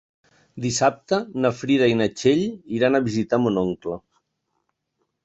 [0.63, 2.41] Dissabte na Frida i na Txell
[2.79, 3.99] iran a visitar mon oncle.